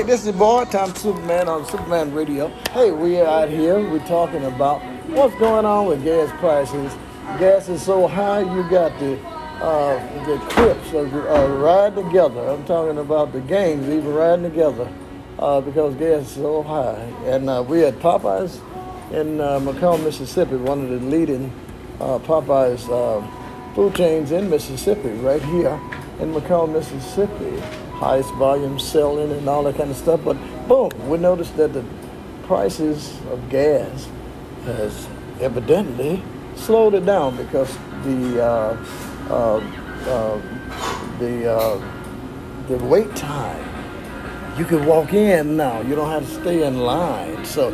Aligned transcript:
Hey, 0.00 0.06
this 0.06 0.24
is 0.24 0.34
boy, 0.34 0.64
Tom 0.64 0.94
Superman 0.94 1.46
on 1.46 1.66
Superman 1.66 2.14
Radio. 2.14 2.48
Hey, 2.70 2.90
we 2.90 3.20
are 3.20 3.42
out 3.42 3.50
here. 3.50 3.78
We're 3.78 3.98
talking 4.06 4.42
about 4.46 4.82
what's 5.10 5.34
going 5.34 5.66
on 5.66 5.88
with 5.88 6.02
gas 6.02 6.30
prices. 6.40 6.90
Gas 7.38 7.68
is 7.68 7.82
so 7.82 8.08
high, 8.08 8.40
you 8.40 8.66
got 8.70 8.98
the 8.98 9.20
uh, 9.60 10.24
the 10.24 10.38
Crips 10.54 10.94
are 10.94 11.28
uh, 11.28 11.48
riding 11.58 12.06
together. 12.06 12.40
I'm 12.48 12.64
talking 12.64 12.96
about 12.96 13.34
the 13.34 13.42
gangs 13.42 13.90
even 13.90 14.14
riding 14.14 14.44
together 14.50 14.90
uh, 15.38 15.60
because 15.60 15.94
gas 15.96 16.22
is 16.22 16.30
so 16.30 16.62
high. 16.62 17.02
And 17.26 17.50
uh, 17.50 17.62
we 17.62 17.80
had 17.80 18.00
Popeyes 18.00 18.58
in 19.12 19.38
uh, 19.38 19.60
McComb, 19.60 20.02
Mississippi, 20.02 20.56
one 20.56 20.82
of 20.82 20.88
the 20.88 21.06
leading 21.14 21.52
uh, 22.00 22.18
Popeyes 22.20 22.88
uh, 22.88 23.74
food 23.74 23.94
chains 23.94 24.32
in 24.32 24.48
Mississippi, 24.48 25.10
right 25.10 25.42
here 25.42 25.78
in 26.20 26.32
McComb, 26.32 26.72
Mississippi. 26.72 27.62
Highest 28.00 28.32
volume 28.34 28.78
selling 28.78 29.30
and 29.30 29.46
all 29.46 29.62
that 29.64 29.76
kind 29.76 29.90
of 29.90 29.96
stuff. 29.96 30.22
But 30.24 30.38
boom, 30.66 30.90
we 31.06 31.18
noticed 31.18 31.54
that 31.58 31.74
the 31.74 31.84
prices 32.44 33.14
of 33.30 33.50
gas 33.50 34.08
has 34.64 35.06
evidently 35.38 36.22
slowed 36.56 36.94
it 36.94 37.04
down 37.04 37.36
because 37.36 37.76
the 38.04 38.42
uh, 38.42 38.84
uh, 39.28 39.56
uh, 40.08 40.40
the 41.18 41.52
uh, 41.52 42.66
the 42.68 42.78
wait 42.86 43.14
time. 43.16 43.66
You 44.58 44.64
can 44.64 44.86
walk 44.86 45.12
in 45.12 45.58
now. 45.58 45.82
You 45.82 45.94
don't 45.94 46.10
have 46.10 46.26
to 46.26 46.40
stay 46.40 46.66
in 46.66 46.80
line. 46.80 47.44
So 47.44 47.70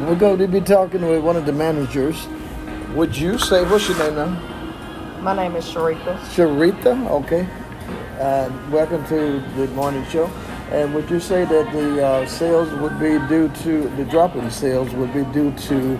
we're 0.00 0.16
going 0.16 0.38
to 0.38 0.48
be 0.48 0.60
talking 0.62 1.06
with 1.06 1.22
one 1.22 1.36
of 1.36 1.44
the 1.44 1.52
managers. 1.52 2.26
Would 2.94 3.16
you 3.16 3.38
say 3.38 3.62
what's 3.64 3.88
your 3.88 3.98
name 3.98 4.14
now? 4.14 5.20
My 5.20 5.36
name 5.36 5.54
is 5.54 5.66
Sharika. 5.66 6.18
Sharita. 6.34 7.10
Okay. 7.10 7.46
Uh, 8.18 8.50
welcome 8.70 9.04
to 9.06 9.40
the 9.56 9.66
morning 9.74 10.04
show. 10.06 10.26
And 10.70 10.94
would 10.94 11.08
you 11.10 11.20
say 11.20 11.44
that 11.44 11.72
the 11.72 12.04
uh, 12.04 12.26
sales 12.26 12.70
would 12.80 12.98
be 12.98 13.18
due 13.28 13.48
to 13.62 13.88
the 13.96 14.04
drop 14.06 14.34
in 14.36 14.50
sales 14.50 14.90
would 14.94 15.12
be 15.12 15.24
due 15.32 15.52
to 15.52 15.98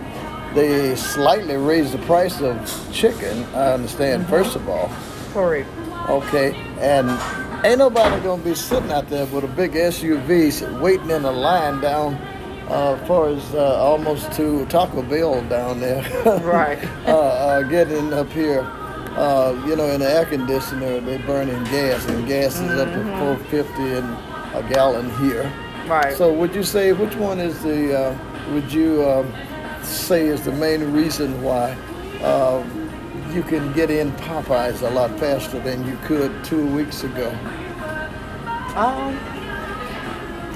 they 0.55 0.95
slightly 0.95 1.55
raised 1.57 1.93
the 1.93 1.99
price 1.99 2.41
of 2.41 2.55
chicken? 2.91 3.43
I 3.53 3.73
understand. 3.73 4.23
Mm-hmm. 4.23 4.31
First 4.31 4.55
of 4.55 4.67
all, 4.67 4.89
Correct. 5.31 5.69
okay, 6.09 6.53
and 6.79 7.09
ain't 7.65 7.79
nobody 7.79 8.19
gonna 8.23 8.43
be 8.43 8.55
sitting 8.55 8.91
out 8.91 9.07
there 9.09 9.25
with 9.27 9.43
a 9.43 9.47
big 9.49 9.73
SUV 9.73 10.79
waiting 10.81 11.11
in 11.11 11.23
a 11.23 11.31
line 11.31 11.79
down. 11.81 12.15
Uh, 12.67 12.95
as 12.99 13.07
far 13.07 13.29
as 13.29 13.55
uh, 13.55 13.75
almost 13.81 14.29
to 14.33 14.65
Taco 14.65 15.01
Bell 15.03 15.41
down 15.43 15.79
there, 15.79 16.01
Right. 16.43 16.77
uh, 17.07 17.11
uh, 17.17 17.61
getting 17.61 18.11
up 18.11 18.29
here, 18.31 18.63
uh, 19.17 19.53
you 19.67 19.75
know, 19.75 19.87
in 19.89 19.99
the 19.99 20.09
air 20.09 20.25
conditioner, 20.25 20.99
they 21.01 21.17
burning 21.19 21.63
gas, 21.65 22.05
and 22.07 22.27
gas 22.27 22.55
is 22.59 22.71
up 22.79 22.87
Mm-hmm. 22.87 23.09
to 23.09 23.49
450 23.49 23.81
and 23.97 24.07
a 24.55 24.73
gallon 24.73 25.09
here. 25.19 25.51
Right. 25.87 26.15
So, 26.15 26.31
would 26.33 26.53
you 26.55 26.63
say 26.63 26.93
which 26.93 27.15
one 27.15 27.39
is 27.39 27.61
the? 27.63 27.97
Uh, 27.99 28.17
would 28.53 28.71
you 28.71 29.03
um, 29.09 29.33
say 29.83 30.27
is 30.27 30.43
the 30.43 30.51
main 30.53 30.93
reason 30.93 31.41
why 31.41 31.71
uh, 32.21 32.63
you 33.33 33.43
can 33.43 33.73
get 33.73 33.89
in 33.91 34.11
Popeyes 34.13 34.81
a 34.81 34.89
lot 34.91 35.11
faster 35.19 35.59
than 35.59 35.85
you 35.87 35.97
could 36.05 36.31
two 36.45 36.65
weeks 36.75 37.03
ago? 37.03 37.29
um, 38.75 39.17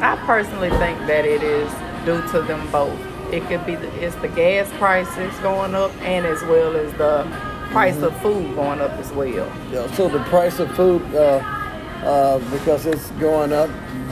I 0.03 0.21
personally 0.25 0.69
think 0.71 0.99
that 1.07 1.25
it 1.25 1.43
is 1.43 1.71
due 2.05 2.21
to 2.31 2.41
them 2.47 2.69
both. 2.71 2.99
It 3.33 3.43
could 3.47 3.65
be 3.65 3.75
the, 3.75 3.87
it's 4.03 4.15
the 4.17 4.27
gas 4.27 4.69
prices 4.77 5.33
going 5.39 5.73
up, 5.75 5.91
and 6.01 6.25
as 6.25 6.41
well 6.43 6.75
as 6.75 6.91
the 6.93 7.23
price 7.71 8.01
of 8.01 8.15
food 8.21 8.53
going 8.55 8.81
up 8.81 8.91
as 8.91 9.11
well. 9.11 9.29
Yeah, 9.71 9.91
so 9.95 10.09
the 10.09 10.19
price 10.25 10.59
of 10.59 10.73
food, 10.75 11.01
uh, 11.15 11.37
uh, 12.03 12.39
because 12.51 12.85
it's 12.85 13.09
going 13.11 13.53
up, 13.53 13.69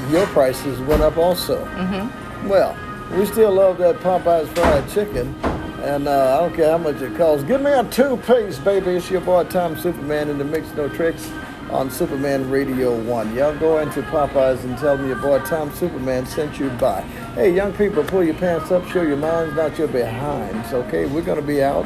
your 0.10 0.26
prices 0.28 0.80
went 0.82 1.02
up 1.02 1.18
also. 1.18 1.64
Mm-hmm. 1.66 2.48
Well, 2.48 2.78
we 3.18 3.26
still 3.26 3.54
love 3.54 3.78
that 3.80 3.98
Popeyes 3.98 4.48
fried 4.56 4.90
chicken, 4.90 5.36
and 5.84 6.08
uh, 6.08 6.38
I 6.38 6.42
don't 6.42 6.56
care 6.56 6.72
how 6.72 6.78
much 6.78 7.02
it 7.02 7.18
costs. 7.18 7.44
Give 7.44 7.62
me 7.62 7.72
a 7.72 7.84
two-piece, 7.84 8.60
baby. 8.60 8.92
It's 8.92 9.10
your 9.10 9.22
boy 9.22 9.44
Tom 9.46 9.78
Superman 9.78 10.30
in 10.30 10.38
the 10.38 10.46
Mix 10.46 10.74
No 10.76 10.88
Tricks 10.88 11.30
on 11.72 11.92
Superman 11.92 12.50
Radio 12.50 12.98
1. 13.04 13.36
Y'all 13.36 13.58
go 13.58 13.80
into 13.80 14.02
Popeyes 14.04 14.64
and 14.64 14.78
tell 14.78 14.98
them 14.98 15.08
your 15.08 15.18
boy 15.18 15.40
Tom 15.40 15.72
Superman 15.74 16.26
sent 16.26 16.60
you 16.60 16.70
by. 16.72 17.02
Hey, 17.36 17.54
young 17.54 17.74
people, 17.74 18.04
pull 18.04 18.24
your 18.24 18.36
pants 18.36 18.72
up, 18.72 18.88
show 18.88 19.02
your 19.02 19.18
minds, 19.18 19.56
not 19.56 19.78
your 19.78 19.88
behinds, 19.88 20.74
okay? 20.74 21.06
We're 21.06 21.22
going 21.22 21.40
to 21.40 21.46
be 21.46 21.62
out, 21.62 21.86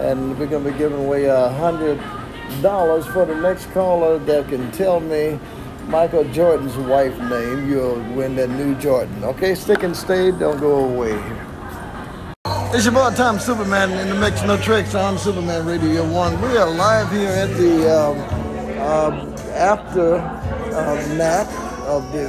and 0.00 0.38
we're 0.38 0.46
going 0.46 0.64
to 0.64 0.72
be 0.72 0.78
giving 0.78 0.98
away 0.98 1.24
a 1.24 1.48
hundred 1.50 2.00
dollars 2.62 3.06
for 3.06 3.24
the 3.24 3.34
next 3.34 3.66
caller 3.72 4.18
that 4.18 4.48
can 4.48 4.70
tell 4.72 5.00
me 5.00 5.38
Michael 5.86 6.24
Jordan's 6.32 6.76
wife 6.76 7.18
name. 7.18 7.68
You'll 7.68 8.02
win 8.14 8.36
that 8.36 8.50
new 8.50 8.74
Jordan. 8.76 9.22
Okay, 9.24 9.54
stick 9.54 9.82
and 9.82 9.96
stay. 9.96 10.30
Don't 10.30 10.60
go 10.60 10.84
away. 10.84 11.12
It's 12.74 12.84
your 12.84 12.94
boy 12.94 13.10
Tom 13.14 13.38
Superman 13.38 13.92
in 13.92 14.08
the 14.08 14.14
mix, 14.16 14.42
no 14.42 14.56
tricks 14.56 14.94
on 14.94 15.16
Superman 15.16 15.64
Radio 15.64 16.10
One. 16.10 16.40
We 16.42 16.56
are 16.56 16.68
live 16.68 17.10
here 17.12 17.30
at 17.30 17.50
the 17.56 17.88
um, 17.96 18.18
um, 18.80 19.34
after 19.52 20.16
uh, 20.16 21.14
nap 21.16 21.46
of 21.86 22.10
the 22.12 22.26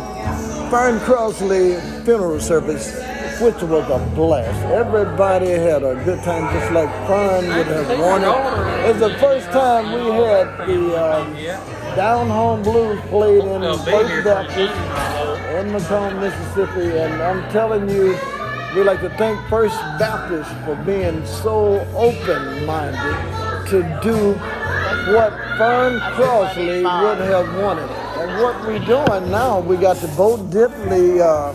Fern 0.69 0.99
Crossley 0.99 1.79
funeral 2.03 2.39
service, 2.39 2.95
which 3.41 3.61
was 3.63 3.89
a 3.89 4.15
blast. 4.15 4.65
Everybody 4.65 5.49
had 5.49 5.83
a 5.83 5.95
good 6.05 6.23
time, 6.23 6.53
just 6.57 6.71
like 6.71 6.89
Fern 7.07 7.47
would 7.47 7.67
have 7.67 7.99
wanted. 7.99 8.89
It's 8.89 8.99
the 8.99 9.13
first 9.19 9.47
time 9.51 9.91
we 9.93 10.11
had 10.11 10.67
the 10.67 10.81
um, 10.95 11.95
Down 11.95 12.27
Home 12.29 12.61
Blues 12.63 12.99
played 13.09 13.43
in 13.43 13.61
First 13.61 14.23
Baptist 14.23 14.73
in 15.55 15.71
McComb, 15.71 16.19
Mississippi, 16.19 16.97
and 16.97 17.13
I'm 17.21 17.49
telling 17.51 17.89
you, 17.89 18.17
we 18.75 18.83
like 18.83 19.01
to 19.01 19.09
thank 19.17 19.39
First 19.49 19.75
Baptist 19.99 20.49
for 20.65 20.75
being 20.85 21.25
so 21.25 21.79
open-minded 21.95 23.69
to 23.69 23.99
do 24.03 24.33
what 25.13 25.31
Fern 25.57 25.99
Crossley 26.15 26.83
would 26.83 27.19
have 27.19 27.47
wanted. 27.61 27.89
And 28.19 28.41
what 28.41 28.61
we're 28.65 28.79
doing 28.85 29.31
now, 29.31 29.59
we 29.59 29.77
got 29.77 29.97
the 29.97 30.07
Bo 30.09 30.37
Diddley 30.37 31.21
uh, 31.21 31.53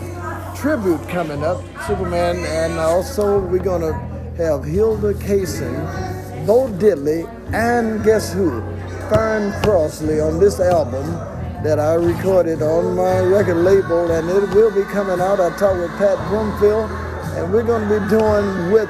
tribute 0.61 1.01
coming 1.09 1.43
up, 1.43 1.59
Superman, 1.87 2.37
and 2.37 2.77
also 2.77 3.39
we're 3.39 3.57
gonna 3.57 3.93
have 4.37 4.63
Hilda 4.63 5.15
Kaysen, 5.15 5.73
Bo 6.45 6.67
Diddley, 6.67 7.27
and 7.51 8.03
guess 8.03 8.31
who? 8.31 8.61
Fern 9.09 9.51
Crossley 9.63 10.21
on 10.21 10.39
this 10.39 10.59
album 10.59 11.03
that 11.63 11.79
I 11.79 11.95
recorded 11.95 12.61
on 12.61 12.95
my 12.95 13.21
record 13.21 13.57
label, 13.57 14.11
and 14.11 14.29
it 14.29 14.53
will 14.53 14.69
be 14.69 14.83
coming 14.91 15.19
out. 15.19 15.39
I 15.39 15.49
talked 15.57 15.79
with 15.79 15.97
Pat 15.97 16.19
Broomfield, 16.29 16.91
and 17.37 17.51
we're 17.51 17.63
to 17.65 17.99
be 17.99 18.07
doing 18.07 18.71
with 18.71 18.89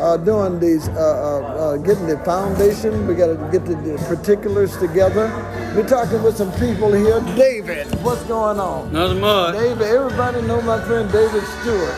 uh, 0.00 0.16
doing 0.16 0.58
these, 0.60 0.88
uh, 0.88 0.92
uh, 0.92 0.96
uh, 0.96 1.76
getting 1.78 2.06
the 2.06 2.18
foundation. 2.24 3.06
We 3.06 3.14
got 3.14 3.28
to 3.28 3.36
get 3.50 3.64
the, 3.66 3.74
the 3.76 3.98
particulars 4.08 4.76
together. 4.76 5.28
We're 5.74 5.88
talking 5.88 6.22
with 6.22 6.36
some 6.36 6.52
people 6.52 6.92
here. 6.92 7.20
David, 7.36 7.86
what's 8.02 8.22
going 8.24 8.58
on? 8.58 8.92
Nothing 8.92 9.20
much. 9.20 9.54
David, 9.54 9.82
everybody 9.82 10.42
know 10.42 10.60
my 10.62 10.82
friend 10.84 11.10
David 11.10 11.44
Stewart. 11.60 11.94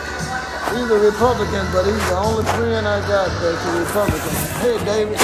He's 0.71 0.89
a 0.89 0.99
Republican, 0.99 1.67
but 1.73 1.85
he's 1.85 2.09
the 2.09 2.17
only 2.17 2.43
friend 2.45 2.87
I 2.87 2.99
got 3.07 3.29
that's 3.41 3.65
a 3.65 3.79
Republican. 3.79 4.35
Hey, 4.61 4.77
David. 4.85 5.17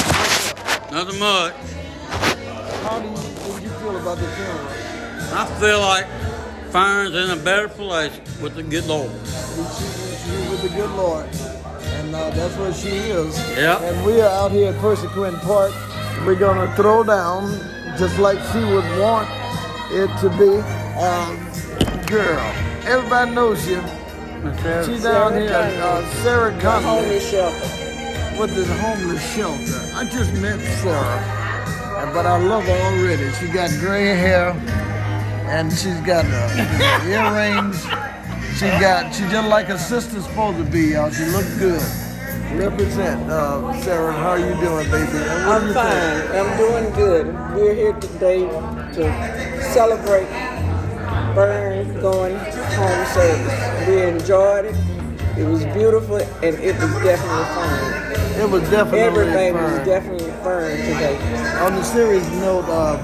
Nothing 0.92 1.20
much. 1.20 1.54
how 2.84 3.00
do 3.00 3.08
you, 3.08 3.16
do 3.16 3.64
you 3.64 3.70
feel 3.70 3.98
about 3.98 4.18
the 4.18 4.28
funeral? 4.28 4.68
I 5.34 5.46
feel 5.60 5.80
like 5.82 6.08
Fern's 6.72 7.16
in 7.16 7.30
a 7.30 7.42
better 7.42 7.68
place 7.70 8.12
with 8.42 8.56
the 8.56 8.64
good 8.64 8.86
Lord. 8.86 9.12
With 9.12 10.62
the 10.62 10.70
good 10.70 10.92
Lord. 10.92 11.28
And 12.08 12.16
uh, 12.16 12.30
that's 12.30 12.56
what 12.56 12.74
she 12.74 12.88
is. 12.88 13.38
Yep. 13.58 13.82
And 13.82 14.06
we 14.06 14.22
are 14.22 14.30
out 14.30 14.54
here 14.54 14.72
at 14.72 14.80
Percy 14.80 15.08
Quin 15.08 15.36
Park. 15.40 15.74
We're 16.26 16.40
going 16.40 16.66
to 16.66 16.74
throw 16.78 17.04
down 17.04 17.52
just 17.98 18.18
like 18.18 18.40
she 18.54 18.60
would 18.60 18.88
want 18.98 19.28
it 19.92 20.08
to 20.22 20.30
be. 20.40 20.56
Um, 21.04 21.36
girl, 22.06 22.40
everybody 22.88 23.32
knows 23.32 23.68
you. 23.68 23.82
She's 24.86 25.04
down 25.04 25.34
here, 25.34 25.52
uh, 25.52 26.10
Sarah 26.24 26.58
Connolly. 26.62 27.02
Homeless 27.02 27.30
shelter. 27.30 28.40
with 28.40 28.56
this 28.56 28.70
homeless 28.80 29.36
shelter. 29.36 29.98
I 29.98 30.06
just 30.06 30.34
met 30.36 30.62
Sarah, 30.80 32.14
but 32.14 32.26
I 32.26 32.38
love 32.38 32.64
her 32.64 32.72
already. 32.72 33.34
She 33.34 33.50
got 33.50 33.70
gray 33.82 34.16
hair, 34.16 34.52
and 35.50 35.74
she's 35.74 36.00
got 36.06 36.24
uh, 36.24 37.04
earrings. 37.06 37.86
She 38.58 38.66
got, 38.66 39.14
she 39.14 39.22
just 39.30 39.48
like 39.50 39.68
her 39.68 39.78
sister's 39.78 40.24
supposed 40.26 40.58
to 40.58 40.64
be, 40.72 40.94
y'all. 40.94 41.12
She 41.12 41.26
look 41.26 41.46
good. 41.60 41.80
Represent, 42.54 43.30
uh, 43.30 43.72
Sarah. 43.82 44.12
How 44.14 44.30
are 44.30 44.40
you 44.40 44.56
doing, 44.60 44.90
baby? 44.90 45.14
What 45.46 45.62
I'm 45.62 45.74
fine. 45.76 46.22
think? 46.22 46.34
I'm 46.34 46.58
doing 46.58 46.92
good. 46.96 47.28
We're 47.56 47.76
here 47.76 47.94
today 47.94 48.40
to 48.40 49.62
celebrate 49.62 50.26
Fern's 51.36 52.02
going 52.02 52.36
home 52.36 53.06
service. 53.14 53.88
We 53.88 54.02
enjoyed 54.02 54.66
it. 54.66 54.76
It 55.38 55.46
was 55.48 55.64
beautiful 55.66 56.18
and 56.18 56.56
it 56.56 56.76
was 56.82 56.94
definitely 57.04 57.46
fun. 57.54 58.42
It 58.42 58.50
was 58.50 58.64
definitely 58.72 59.00
Everything 59.02 59.54
fun. 59.54 59.64
was 59.72 59.86
definitely 59.86 60.32
fun 60.42 60.72
today. 60.72 61.60
On 61.62 61.76
the 61.76 61.84
serious 61.84 62.28
note, 62.32 62.66
uh, 62.66 62.98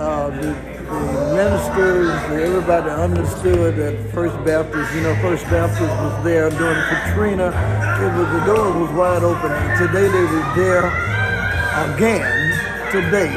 uh, 0.00 0.30
the, 0.30 0.73
the 0.84 1.34
ministers, 1.34 2.10
everybody 2.30 2.90
understood 2.90 3.76
that 3.76 4.12
First 4.12 4.36
Baptist, 4.44 4.94
you 4.94 5.02
know, 5.02 5.14
First 5.16 5.44
Baptist 5.44 5.80
was 5.80 6.24
there 6.24 6.50
during 6.50 6.80
Katrina. 6.88 7.48
It 7.48 8.10
was, 8.18 8.28
the 8.32 8.44
door 8.44 8.72
was 8.80 8.90
wide 8.92 9.24
open. 9.24 9.50
And 9.50 9.78
today 9.78 10.08
they 10.08 10.24
were 10.24 10.52
there 10.54 10.86
again, 11.88 12.24
today, 12.90 13.32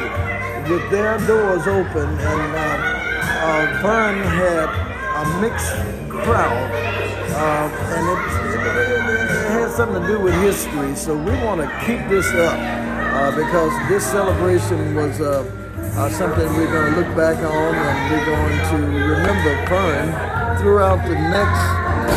with 0.69 0.89
their 0.91 1.17
doors 1.25 1.67
open. 1.67 2.09
And 2.09 2.55
uh, 2.55 2.97
uh, 3.43 3.81
Fern 3.81 4.21
had 4.21 4.69
a 5.21 5.41
mixed 5.41 5.73
crowd. 6.09 6.71
Uh, 7.31 7.69
and 7.95 8.07
it, 8.09 8.47
it, 8.49 8.65
it, 8.65 9.51
had 9.51 9.71
something 9.71 10.01
to 10.01 10.07
do 10.07 10.19
with 10.19 10.33
history. 10.41 10.95
So 10.95 11.15
we 11.15 11.31
want 11.43 11.61
to 11.61 11.67
keep 11.85 12.07
this 12.09 12.27
up 12.33 12.57
uh, 12.57 13.35
because 13.35 13.89
this 13.89 14.05
celebration 14.05 14.95
was 14.95 15.21
uh, 15.97 16.09
something 16.09 16.45
we're 16.53 16.71
going 16.71 16.93
to 16.93 17.01
look 17.01 17.17
back 17.17 17.37
on 17.41 17.73
and 17.73 17.97
we're 18.13 18.25
going 18.29 18.57
to 18.69 18.77
remember 19.17 19.65
Fern 19.65 20.13
throughout 20.61 21.01
the 21.07 21.17
next 21.17 21.63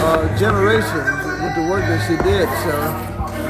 uh, 0.05 0.29
generations 0.37 1.09
with 1.41 1.57
the 1.57 1.65
work 1.65 1.81
that 1.89 2.05
she 2.05 2.21
did. 2.21 2.45
So 2.61 2.77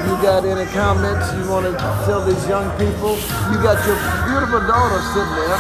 you 0.07 0.15
got 0.23 0.47
any 0.47 0.71
comments 0.71 1.35
you 1.35 1.51
want 1.51 1.67
to 1.67 1.75
tell 2.07 2.25
these 2.25 2.47
young 2.47 2.71
people? 2.79 3.19
You 3.51 3.59
got 3.59 3.83
your 3.83 3.99
beautiful 4.31 4.63
daughter 4.71 5.03
sitting 5.11 5.35
there. 5.35 5.59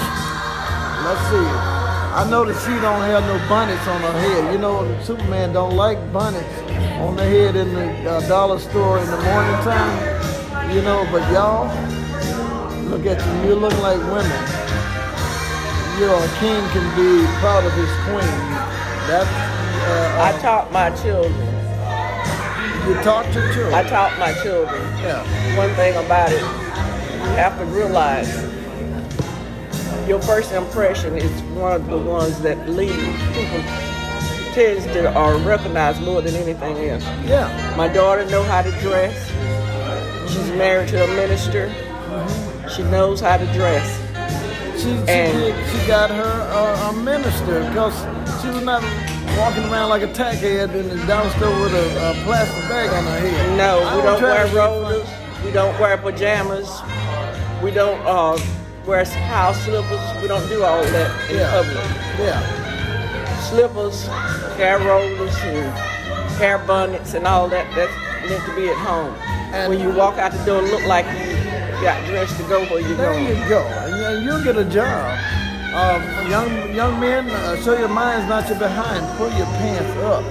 Let's 1.02 1.25
see. 1.34 1.50
I 2.14 2.26
know 2.31 2.44
that 2.44 2.55
she 2.62 2.75
don't 2.78 3.02
have 3.02 3.25
no 3.26 3.38
bonnets 3.49 3.87
on 3.88 4.00
her 4.02 4.20
head. 4.23 4.52
You 4.52 4.58
know, 4.58 4.87
Superman 5.02 5.52
don't 5.52 5.75
like 5.75 5.99
bonnets 6.12 6.58
on 7.02 7.16
the 7.16 7.25
head 7.25 7.56
in 7.56 7.75
the 7.75 7.90
uh, 8.08 8.28
dollar 8.28 8.61
store 8.61 9.00
in 9.00 9.06
the 9.06 9.20
morning 9.23 9.58
time. 9.66 10.70
You 10.70 10.82
know, 10.82 11.08
but 11.11 11.26
y'all, 11.32 11.66
look 12.87 13.05
at 13.06 13.19
you. 13.19 13.50
You 13.50 13.55
look 13.56 13.76
like 13.82 13.99
women. 13.99 14.59
You 16.00 16.06
know, 16.06 16.17
a 16.17 16.29
king 16.38 16.67
can 16.70 16.97
be 16.97 17.26
proud 17.41 17.62
of 17.62 17.75
his 17.75 17.91
queen. 18.05 18.41
That 19.06 19.26
uh, 19.29 20.35
I 20.35 20.41
taught 20.41 20.73
my 20.73 20.88
children. 20.97 21.35
you 22.88 22.94
taught 23.02 23.31
your 23.35 23.52
children. 23.52 23.75
I 23.75 23.82
taught 23.87 24.19
my 24.19 24.32
children. 24.43 24.81
yeah. 25.00 25.58
One 25.58 25.69
thing 25.75 25.94
about 26.02 26.32
it, 26.32 26.41
you 26.41 27.37
have 27.37 27.58
to 27.58 27.67
realize 27.67 28.32
your 30.08 30.23
first 30.23 30.52
impression 30.52 31.19
is 31.19 31.43
one 31.52 31.73
of 31.73 31.87
the 31.88 31.99
ones 31.99 32.41
that 32.41 32.67
lead 32.67 32.94
people 33.35 33.61
tends 34.55 34.87
to 34.87 35.12
are 35.12 35.37
recognized 35.37 36.00
more 36.00 36.23
than 36.23 36.35
anything 36.35 36.79
else. 36.79 37.05
Yeah. 37.26 37.75
My 37.76 37.88
daughter 37.88 38.25
know 38.31 38.43
how 38.44 38.62
to 38.62 38.70
dress. 38.81 39.29
She's 40.32 40.50
married 40.52 40.88
to 40.88 41.05
a 41.05 41.08
minister. 41.08 41.70
She 42.75 42.85
knows 42.85 43.20
how 43.20 43.37
to 43.37 43.44
dress. 43.52 44.00
She, 44.80 44.86
she, 44.86 44.90
And- 45.08 45.32
did, 45.36 45.54
she 45.68 45.86
got 45.86 46.10
her 46.10 46.22
uh, 46.24 46.90
a 46.90 46.92
minister 46.94 47.60
because 47.68 47.94
she 48.40 48.48
was 48.48 48.62
not 48.64 48.82
walking 49.36 49.64
around 49.64 49.90
like 49.90 50.00
a 50.02 50.08
tackhead 50.08 50.74
in 50.74 50.88
the 50.88 51.30
store 51.36 51.60
with 51.60 51.74
a, 51.74 52.10
a 52.10 52.24
plastic 52.24 52.66
bag 52.68 52.88
on 52.88 53.04
her 53.04 53.20
head. 53.20 53.56
No, 53.58 53.78
we 53.80 54.02
was 54.02 54.20
don't 54.20 54.22
wear 54.22 54.46
rollers. 54.56 55.08
We 55.44 55.50
don't 55.52 55.78
wear 55.78 55.98
pajamas. 55.98 56.80
We 57.62 57.70
don't 57.72 58.00
uh, 58.06 58.38
wear 58.86 59.04
house 59.04 59.60
slippers. 59.64 60.00
We 60.22 60.28
don't 60.28 60.48
do 60.48 60.62
all 60.64 60.82
that 60.82 61.30
in 61.30 61.36
Yeah. 61.36 61.50
public. 61.50 61.84
Yeah. 62.18 63.40
Slippers, 63.50 64.06
hair 64.56 64.78
rollers, 64.78 65.36
and 65.42 65.76
hair 66.38 66.58
bonnets, 66.58 67.12
and 67.14 67.26
all 67.26 67.48
that. 67.48 67.66
That's 67.74 67.92
meant 68.30 68.44
to 68.46 68.56
be 68.56 68.68
at 68.70 68.76
home. 68.78 69.14
And- 69.52 69.68
when 69.68 69.80
you 69.80 69.90
walk 69.90 70.16
out 70.18 70.32
the 70.32 70.42
door, 70.44 70.62
look 70.62 70.86
like 70.86 71.04
you 71.04 71.82
got 71.84 72.02
dressed 72.06 72.36
to 72.38 72.42
go 72.44 72.64
where 72.66 72.80
you're 72.80 72.96
There 72.96 73.12
going. 73.12 73.26
you 73.26 73.34
go. 73.48 73.79
And 74.10 74.24
you'll 74.24 74.42
get 74.42 74.56
a 74.56 74.64
job. 74.64 75.06
Um, 75.72 76.02
young 76.28 76.74
young 76.74 76.98
men, 76.98 77.30
uh, 77.30 77.54
show 77.62 77.78
your 77.78 77.88
minds, 77.88 78.28
not 78.28 78.48
your 78.48 78.58
behind. 78.58 79.06
Pull 79.16 79.30
your 79.38 79.46
pants 79.62 79.96
up. 80.02 80.24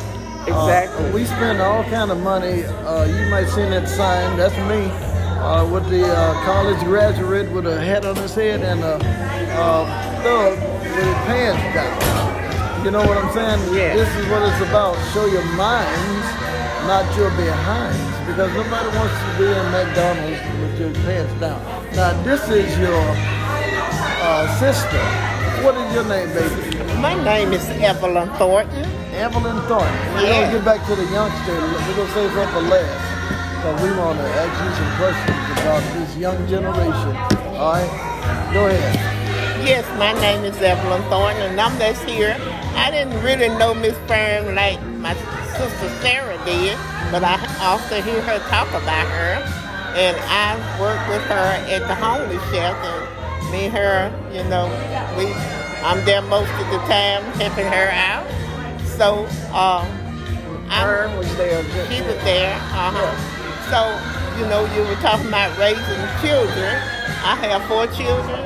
Exactly. 0.45 1.05
Uh, 1.05 1.13
we 1.13 1.23
spend 1.23 1.61
all 1.61 1.85
kind 1.85 2.11
of 2.11 2.19
money. 2.19 2.65
Uh, 2.65 3.05
you 3.05 3.29
might 3.31 3.47
see 3.47 3.61
that 3.61 3.87
sign. 3.87 4.35
That's 4.35 4.53
me. 4.67 4.91
Uh, 5.39 5.65
with 5.71 5.89
the 5.89 6.03
uh, 6.03 6.33
college 6.43 6.79
graduate 6.83 7.49
with 7.53 7.67
a 7.67 7.79
hat 7.79 8.03
on 8.05 8.17
his 8.17 8.35
head 8.35 8.61
and 8.61 8.83
a 8.83 8.99
uh, 9.55 10.23
thug 10.23 10.59
with 10.83 10.95
his 10.99 11.15
pants 11.23 11.63
down. 11.73 12.83
You 12.83 12.91
know 12.91 12.99
what 13.07 13.17
I'm 13.17 13.31
saying? 13.31 13.73
Yeah. 13.73 13.95
This 13.95 14.13
is 14.17 14.27
what 14.27 14.41
it's 14.43 14.61
about. 14.69 14.99
Show 15.13 15.25
your 15.25 15.47
minds, 15.55 16.27
not 16.83 17.07
your 17.15 17.29
behinds. 17.31 18.27
Because 18.27 18.51
nobody 18.53 18.89
wants 18.97 19.15
to 19.23 19.29
be 19.39 19.47
in 19.47 19.71
McDonald's 19.71 20.43
with 20.59 20.79
your 20.81 20.93
pants 21.05 21.33
down. 21.39 21.63
Now, 21.95 22.11
this 22.23 22.43
is 22.49 22.77
your 22.77 22.93
uh, 22.93 23.48
sister. 24.59 25.00
What 25.63 25.75
is 25.79 25.88
your 25.95 26.03
name, 26.03 26.27
baby? 26.35 26.83
My 27.00 27.15
name 27.23 27.53
is 27.53 27.63
Evelyn 27.79 28.27
Thornton. 28.35 28.83
Evelyn 29.15 29.56
Thornton. 29.71 30.13
We're 30.13 30.27
Yeah. 30.27 30.41
gonna 30.41 30.51
get 30.51 30.65
back 30.65 30.85
to 30.88 30.95
the 30.95 31.07
youngster. 31.15 31.56
We're 31.56 31.95
gonna 31.95 32.13
save 32.13 32.31
her 32.31 32.47
for 32.47 32.63
last. 32.67 33.00
Because 33.56 33.81
we 33.81 33.91
want 33.91 34.19
to 34.19 34.27
ask 34.44 34.53
you 34.63 34.71
some 34.75 34.91
questions 35.00 35.39
about 35.59 35.83
this 35.95 36.11
young 36.17 36.39
generation. 36.50 37.15
All 37.57 37.71
right? 37.71 37.91
Go 38.53 38.67
ahead. 38.67 39.00
Yes, 39.63 39.85
my 39.97 40.11
name 40.11 40.44
is 40.44 40.61
Evelyn 40.61 41.03
Thornton, 41.03 41.51
and 41.51 41.61
I'm 41.61 41.79
just 41.79 42.03
here. 42.03 42.35
I 42.75 42.91
didn't 42.91 43.23
really 43.23 43.47
know 43.47 43.73
Miss 43.73 43.95
Fern 44.07 44.56
like 44.56 44.81
my 45.00 45.13
sister 45.56 45.89
Sarah 46.01 46.38
did, 46.44 46.77
but 47.11 47.23
I 47.23 47.39
also 47.63 48.01
hear 48.01 48.21
her 48.23 48.39
talk 48.50 48.67
about 48.73 49.07
her. 49.07 49.41
And 49.95 50.17
I 50.29 50.56
worked 50.81 51.07
with 51.07 51.23
her 51.31 51.50
at 51.75 51.88
the 51.88 51.95
homeless 51.95 52.44
shelter. 52.51 53.19
Me 53.51 53.65
and 53.65 53.73
her, 53.73 54.11
you 54.31 54.43
know, 54.49 54.67
we 55.17 55.25
I'm 55.83 56.03
there 56.05 56.21
most 56.21 56.51
of 56.51 56.67
the 56.71 56.77
time 56.85 57.23
helping 57.39 57.65
her 57.65 57.89
out. 57.89 58.27
So, 58.97 59.25
uh, 59.53 59.85
I'm, 60.69 60.85
Fern 60.85 61.17
was 61.17 61.35
there. 61.37 61.63
She 61.89 62.01
was 62.01 62.19
there. 62.23 62.53
Uh-huh. 62.53 63.09
So, 63.71 63.79
you 64.39 64.45
know, 64.49 64.65
you 64.75 64.81
were 64.87 64.99
talking 65.01 65.27
about 65.29 65.57
raising 65.57 66.03
children. 66.21 66.75
I 67.23 67.35
have 67.47 67.63
four 67.65 67.87
children, 67.87 68.39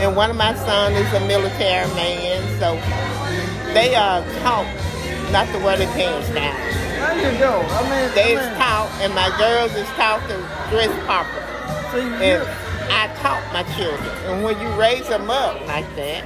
and 0.00 0.16
one 0.16 0.30
of 0.30 0.36
my 0.36 0.54
sons 0.54 0.96
is 0.96 1.12
a 1.12 1.20
military 1.26 1.86
man. 1.94 2.40
So 2.58 2.74
they 3.74 3.94
are 3.94 4.22
taught 4.42 4.66
not 5.32 5.46
to 5.52 5.58
wear 5.64 5.76
their 5.76 5.92
pants 5.94 6.28
down. 6.30 6.56
There 7.20 7.32
you 7.32 7.38
go. 7.38 7.58
I 7.60 7.82
mean, 7.82 8.14
They 8.14 8.36
I 8.36 8.40
is 8.40 8.46
mean, 8.48 8.58
taught, 8.58 8.90
and 9.02 9.14
my 9.14 9.28
girls 9.36 9.74
is 9.74 9.86
taught 9.98 10.22
to 10.30 10.36
dress 10.70 10.92
proper. 11.04 11.42
see, 11.92 12.06
And 12.22 12.42
I 12.90 13.12
taught 13.20 13.42
my 13.52 13.62
children. 13.74 14.10
And 14.26 14.44
when 14.44 14.60
you 14.60 14.68
raise 14.80 15.08
them 15.08 15.30
up 15.30 15.60
like 15.66 15.86
that, 15.96 16.24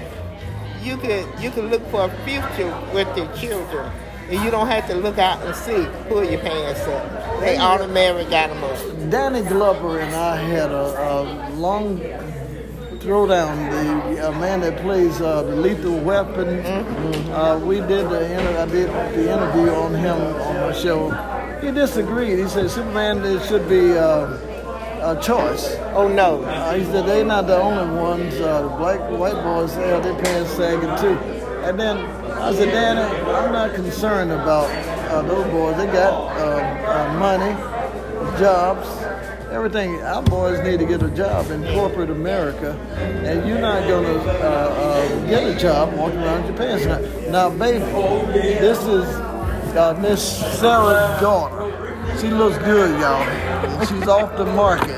you 0.83 0.97
could 0.97 1.27
you 1.41 1.51
could 1.51 1.65
look 1.65 1.85
for 1.89 2.05
a 2.05 2.11
future 2.25 2.73
with 2.95 3.09
your 3.17 3.33
children. 3.35 3.91
And 4.29 4.43
you 4.43 4.51
don't 4.51 4.67
have 4.67 4.89
to 4.89 4.95
look 4.97 5.19
out 5.19 5.41
and 5.45 5.55
see, 5.55 5.87
pull 6.09 6.25
your 6.25 6.41
pants 6.41 6.81
up. 6.81 7.41
They 7.41 7.59
automatically 7.59 8.29
got 8.29 8.49
them 8.49 8.65
up. 8.65 9.11
Danny 9.11 9.43
Glover 9.43 10.01
and 10.01 10.13
I 10.15 10.37
had 10.37 10.73
a, 10.73 11.11
a 11.13 11.51
long 11.51 12.01
throwdown. 12.99 13.71
The 13.71 14.29
uh, 14.29 14.33
man 14.41 14.61
that 14.63 14.81
plays 14.81 15.21
uh, 15.21 15.43
the 15.43 15.55
Lethal 15.55 15.99
Weapon. 16.01 16.49
Uh, 17.31 17.61
we 17.65 17.77
did 17.77 18.11
the 18.11 18.33
inter- 18.33 18.59
I 18.59 18.67
did 18.67 18.89
the 19.15 19.33
interview 19.33 19.71
on 19.71 19.95
him 19.95 20.17
on 20.17 20.55
my 20.57 20.73
show. 20.73 21.11
He 21.61 21.71
disagreed. 21.71 22.39
He 22.39 22.49
said 22.49 22.69
Superman 22.69 23.23
should 23.47 23.69
be 23.69 23.97
uh, 23.97 24.37
a 25.07 25.21
choice. 25.21 25.77
Oh 25.95 26.09
no. 26.09 26.43
Uh, 26.43 26.75
he 26.75 26.85
said 26.85 27.07
they're 27.07 27.25
not 27.25 27.47
the 27.47 27.57
only 27.57 28.01
ones. 28.01 28.35
Uh, 28.35 28.63
the 28.63 28.69
black 28.77 29.01
white 29.11 29.41
boys 29.45 29.75
they 29.77 29.89
have 29.89 30.03
their 30.03 30.21
pants 30.21 30.51
sagging 30.53 30.97
too. 30.99 31.17
And 31.65 31.79
then 31.79 31.99
I 31.99 32.53
said, 32.53 32.71
Danny, 32.71 33.01
I'm 33.01 33.53
not 33.53 33.75
concerned 33.75 34.31
about 34.31 34.69
uh, 35.11 35.23
those 35.23 35.51
boys. 35.51 35.77
They 35.77 35.87
got 35.87 36.13
uh, 36.37 36.61
uh, 36.87 37.19
money, 37.19 37.53
jobs, 38.39 38.87
everything. 39.51 40.01
Our 40.03 40.23
boys 40.23 40.61
need 40.61 40.79
to 40.81 40.87
get 40.87 41.03
a 41.03 41.11
job 41.11 41.51
in 41.51 41.63
corporate 41.75 42.11
America, 42.11 42.73
and 43.25 43.49
you're 43.49 43.61
not 43.61 43.89
gonna 43.89 44.09
uh, 44.09 44.21
uh, 44.21 45.27
get 45.27 45.45
a 45.45 45.59
job 45.59 45.95
walking 45.95 46.19
around 46.19 46.47
with 46.47 46.51
your 46.51 46.69
pants 46.69 46.87
down. 46.87 47.33
Now, 47.33 47.51
baby, 47.51 47.79
this 48.35 48.79
is 48.85 49.07
Miss 50.01 50.23
Sarah's 50.61 51.21
daughter. 51.21 51.86
She 52.21 52.31
looks 52.31 52.57
good, 52.59 52.99
y'all. 52.99 53.85
She's 53.85 54.09
off 54.09 54.37
the 54.39 54.47
market. 54.47 54.97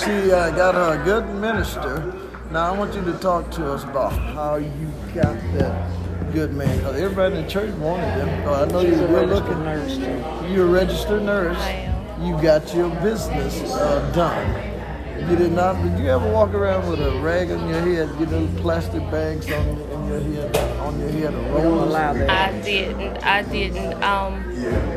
She 0.00 0.30
uh, 0.30 0.50
got 0.50 0.74
her 0.74 1.00
a 1.00 1.04
good 1.04 1.28
minister. 1.34 2.14
Now 2.52 2.72
I 2.72 2.78
want 2.78 2.94
you 2.94 3.02
to 3.04 3.14
talk 3.14 3.50
to 3.52 3.72
us 3.72 3.82
about 3.82 4.12
how 4.12 4.56
you 4.56 4.92
got 5.12 5.34
that 5.54 5.90
good 6.32 6.52
man. 6.52 6.76
Because 6.78 7.00
everybody 7.00 7.36
in 7.36 7.44
the 7.44 7.50
church 7.50 7.74
wanted 7.74 8.24
him. 8.24 8.48
Uh, 8.48 8.62
I 8.62 8.64
know 8.66 8.80
you're 8.80 9.08
good 9.08 9.28
looking. 9.28 9.64
nurse 9.64 9.96
too. 9.96 10.52
You're 10.52 10.66
a 10.66 10.70
registered 10.70 11.22
nurse. 11.22 11.58
I 11.58 11.70
am. 11.70 12.24
You 12.24 12.40
got 12.40 12.72
your 12.74 12.90
business 13.00 13.60
uh, 13.72 14.12
done. 14.14 15.28
You 15.28 15.36
did 15.36 15.52
not. 15.52 15.82
Did 15.82 15.98
you 15.98 16.08
ever 16.10 16.30
walk 16.30 16.54
around 16.54 16.88
with 16.88 17.00
a 17.00 17.18
rag 17.20 17.50
on 17.50 17.68
your 17.68 17.80
head? 17.80 18.08
You 18.20 18.26
know, 18.26 18.48
plastic 18.62 19.02
bags 19.10 19.50
on 19.50 19.68
in 19.68 20.06
your 20.06 20.20
head, 20.20 20.54
on 20.86 21.00
your 21.00 21.08
head, 21.10 21.34
a 21.34 21.38
We 21.38 21.62
don't 21.62 21.88
allow 21.88 22.12
that. 22.12 22.30
I 22.30 22.62
didn't. 22.62 23.16
I 23.24 23.42
didn't. 23.42 24.02
Um, 24.02 24.44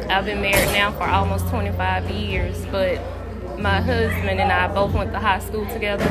I've 0.09 0.25
been 0.25 0.41
married 0.41 0.71
now 0.73 0.91
for 0.91 1.03
almost 1.03 1.47
25 1.47 2.09
years, 2.11 2.65
but 2.67 2.99
my 3.57 3.81
husband 3.81 4.39
and 4.39 4.51
I 4.51 4.73
both 4.73 4.93
went 4.93 5.11
to 5.13 5.19
high 5.19 5.39
school 5.39 5.65
together. 5.67 6.05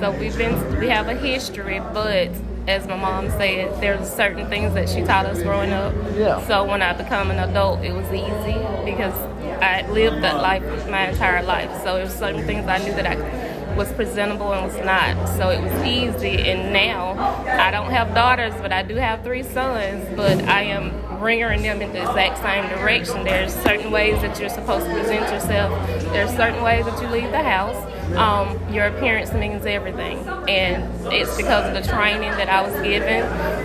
So 0.00 0.10
we've 0.18 0.36
been. 0.36 0.80
We 0.80 0.88
have 0.88 1.08
a 1.08 1.14
history, 1.14 1.80
but 1.92 2.30
as 2.66 2.86
my 2.86 2.96
mom 2.96 3.28
said, 3.30 3.80
there's 3.80 4.08
certain 4.08 4.48
things 4.48 4.74
that 4.74 4.88
she 4.88 5.02
taught 5.02 5.26
us 5.26 5.42
growing 5.42 5.72
up. 5.72 5.94
Yeah. 6.16 6.44
So 6.46 6.64
when 6.64 6.80
I 6.80 6.92
become 6.92 7.30
an 7.30 7.38
adult, 7.38 7.80
it 7.82 7.92
was 7.92 8.06
easy 8.06 8.58
because 8.84 9.14
I 9.62 9.88
lived 9.90 10.22
that 10.22 10.36
life 10.36 10.62
my 10.88 11.08
entire 11.08 11.42
life. 11.42 11.70
So 11.78 11.94
there 11.94 12.04
was 12.04 12.14
certain 12.14 12.44
things 12.46 12.66
I 12.66 12.78
knew 12.78 12.92
that 12.92 13.06
I 13.06 13.41
was 13.76 13.92
presentable 13.92 14.52
and 14.52 14.66
was 14.66 14.84
not. 14.84 15.28
So 15.36 15.50
it 15.50 15.62
was 15.62 15.84
easy. 15.84 16.50
And 16.50 16.72
now 16.72 17.12
I 17.46 17.70
don't 17.70 17.90
have 17.90 18.14
daughters, 18.14 18.54
but 18.60 18.72
I 18.72 18.82
do 18.82 18.96
have 18.96 19.22
three 19.22 19.42
sons. 19.42 20.06
But 20.16 20.42
I 20.44 20.62
am 20.62 20.90
bringing 21.18 21.62
them 21.62 21.80
in 21.80 21.92
the 21.92 22.00
exact 22.00 22.38
same 22.42 22.68
direction. 22.78 23.24
There's 23.24 23.54
certain 23.54 23.92
ways 23.92 24.20
that 24.22 24.38
you're 24.40 24.48
supposed 24.48 24.86
to 24.86 24.92
present 24.92 25.32
yourself. 25.32 25.86
There's 26.12 26.30
certain 26.30 26.62
ways 26.62 26.84
that 26.84 27.00
you 27.00 27.08
leave 27.08 27.30
the 27.30 27.42
house. 27.42 27.76
Um, 28.16 28.58
your 28.72 28.86
appearance 28.86 29.32
means 29.32 29.64
everything, 29.64 30.18
and 30.48 30.84
it's 31.12 31.34
because 31.36 31.74
of 31.74 31.82
the 31.82 31.88
training 31.88 32.32
that 32.32 32.48
I 32.48 32.60
was 32.60 32.74
given, 32.82 33.22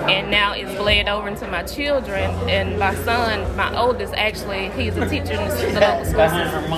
and 0.08 0.32
now 0.32 0.54
it's 0.54 0.74
bled 0.78 1.10
over 1.10 1.28
into 1.28 1.48
my 1.48 1.64
children. 1.64 2.32
And 2.48 2.80
my 2.80 2.96
son, 3.04 3.58
my 3.58 3.76
oldest, 3.78 4.14
actually, 4.14 4.70
he's 4.70 4.96
a 4.96 5.10
teacher 5.10 5.34
in 5.34 5.48
the, 5.74 5.82
local 5.82 6.06
school 6.06 6.30
system. 6.30 6.72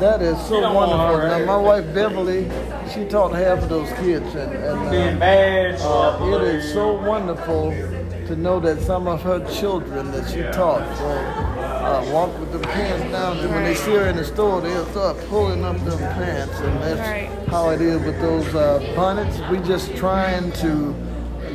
That 0.00 0.22
is 0.22 0.38
so 0.46 0.72
wonderful. 0.72 1.18
Now, 1.18 1.44
my 1.44 1.56
wife 1.56 1.94
Beverly, 1.94 2.50
she 2.92 3.04
taught 3.06 3.32
half 3.32 3.62
of 3.62 3.68
those 3.68 3.88
kids, 3.94 4.34
and, 4.34 4.52
and 4.52 5.22
uh, 5.22 6.18
uh, 6.18 6.36
it 6.36 6.42
is 6.42 6.72
so 6.72 6.92
wonderful 7.00 7.70
to 7.70 8.36
know 8.36 8.58
that 8.60 8.80
some 8.80 9.06
of 9.06 9.22
her 9.22 9.40
children 9.54 10.10
that 10.10 10.28
she 10.30 10.42
taught 10.56 10.82
will 11.00 11.54
uh, 11.62 12.12
walk 12.12 12.38
with 12.40 12.50
their 12.52 12.62
pants 12.72 13.10
down, 13.12 13.38
and 13.38 13.50
when 13.50 13.62
they 13.64 13.74
see 13.74 13.92
her 13.92 14.06
in 14.08 14.16
the 14.16 14.24
store, 14.24 14.60
they'll 14.60 14.86
start 14.86 15.16
pulling 15.28 15.64
up 15.64 15.76
their 15.84 15.98
pants, 15.98 16.58
and 16.60 16.82
that's 16.82 17.00
Right. 17.00 17.48
how 17.48 17.70
it 17.70 17.80
is 17.80 18.02
with 18.02 18.20
those 18.20 18.52
uh, 18.54 18.80
bonnets. 18.96 19.38
We 19.50 19.58
just 19.60 19.94
trying 19.96 20.50
to 20.52 20.94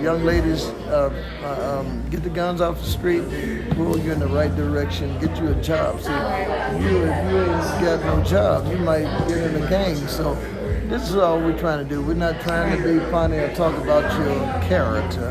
young 0.01 0.23
ladies 0.23 0.65
uh, 0.87 1.11
uh, 1.43 1.79
um, 1.79 2.09
get 2.09 2.23
the 2.23 2.29
guns 2.29 2.61
off 2.61 2.79
the 2.79 2.85
street, 2.85 3.23
pull 3.71 3.97
you 3.99 4.11
in 4.11 4.19
the 4.19 4.27
right 4.27 4.55
direction, 4.55 5.17
get 5.19 5.35
you 5.37 5.49
a 5.49 5.61
job. 5.61 5.99
See, 6.01 6.09
you 6.09 7.03
if 7.03 7.31
you 7.31 7.39
ain't 7.41 7.81
got 7.83 8.05
no 8.05 8.23
job, 8.23 8.71
you 8.71 8.77
might 8.77 9.03
get 9.27 9.37
in 9.37 9.61
a 9.61 9.69
gang. 9.69 9.95
So 10.07 10.35
this 10.87 11.09
is 11.09 11.15
all 11.15 11.39
we're 11.39 11.57
trying 11.57 11.83
to 11.83 11.89
do. 11.89 12.01
We're 12.01 12.13
not 12.13 12.41
trying 12.41 12.77
to 12.77 12.83
be 12.83 12.99
funny 13.11 13.37
or 13.37 13.53
talk 13.55 13.77
about 13.77 14.03
your 14.19 14.39
character. 14.67 15.27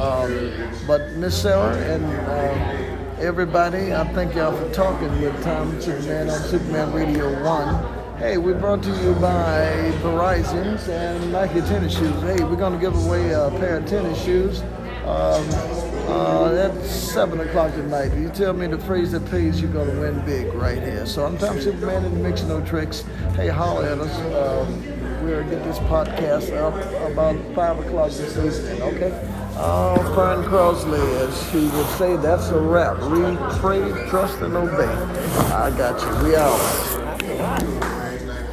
Um, 0.00 0.70
but 0.86 1.12
Miss 1.12 1.40
Sarah 1.40 1.76
and 1.76 2.04
uh, 2.04 3.22
everybody, 3.22 3.92
I 3.94 4.04
thank 4.12 4.34
y'all 4.34 4.56
for 4.56 4.72
talking 4.72 5.10
with 5.20 5.42
Tom 5.42 5.80
Superman 5.80 6.30
on 6.30 6.40
Superman 6.40 6.92
Radio 6.92 7.44
One. 7.44 8.03
Hey, 8.18 8.38
we 8.38 8.52
brought 8.52 8.80
to 8.84 8.90
you 9.02 9.12
by 9.14 9.90
Verizon's 10.00 10.88
and 10.88 11.32
Nike 11.32 11.60
tennis 11.62 11.98
shoes. 11.98 12.22
Hey, 12.22 12.44
we're 12.44 12.54
going 12.54 12.72
to 12.72 12.78
give 12.78 12.94
away 13.06 13.32
a 13.32 13.50
pair 13.50 13.78
of 13.78 13.86
tennis 13.86 14.22
shoes. 14.24 14.60
Um, 15.04 15.44
uh, 16.06 16.54
at 16.54 16.84
7 16.84 17.40
o'clock 17.40 17.72
tonight. 17.72 18.14
You 18.14 18.28
tell 18.28 18.52
me 18.52 18.68
the 18.68 18.78
phrase 18.78 19.10
that 19.12 19.28
pays, 19.30 19.60
you're 19.60 19.72
going 19.72 19.90
to 19.90 20.00
win 20.00 20.24
big 20.24 20.54
right 20.54 20.80
here. 20.80 21.06
So 21.06 21.26
I'm 21.26 21.36
Tom 21.38 21.60
Superman 21.60 22.04
in 22.04 22.14
the 22.14 22.20
Mix 22.20 22.42
No 22.44 22.64
Tricks. 22.64 23.00
Hey, 23.34 23.48
holler 23.48 23.84
at 23.84 23.98
us. 23.98 24.16
Um, 24.32 25.24
we'll 25.24 25.42
get 25.50 25.64
this 25.64 25.78
podcast 25.80 26.56
up 26.56 26.74
about 27.10 27.36
5 27.56 27.78
o'clock 27.80 28.12
this 28.12 28.36
evening, 28.38 28.80
okay? 28.94 29.10
Uh, 29.56 29.96
Fern 30.14 30.44
Crosley, 30.44 31.00
as 31.26 31.50
she 31.50 31.66
would 31.76 31.86
say, 31.98 32.16
that's 32.18 32.48
a 32.50 32.60
wrap. 32.60 32.96
Read, 33.00 33.36
pray, 33.58 33.80
trust, 34.08 34.38
and 34.40 34.54
obey. 34.54 34.84
I 35.52 35.76
got 35.76 36.00
you. 36.00 36.28
We 36.28 36.36
out. 36.36 37.73